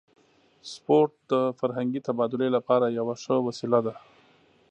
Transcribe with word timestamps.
سپورت 0.71 1.11
د 1.31 1.33
فرهنګي 1.59 2.01
تبادلې 2.07 2.49
لپاره 2.55 2.85
یوه 2.99 3.13
ښه 3.23 3.35
وسیله 3.47 3.79
ده. 3.85 3.93